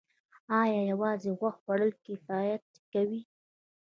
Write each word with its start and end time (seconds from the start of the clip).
ایا 0.61 0.81
یوازې 0.91 1.29
غوښه 1.39 1.59
خوړل 1.61 1.91
کفایت 2.05 2.65
کوي 2.93 3.21